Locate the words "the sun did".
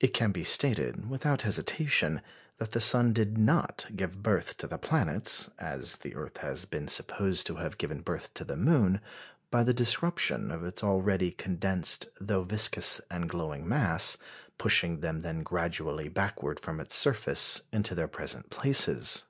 2.72-3.38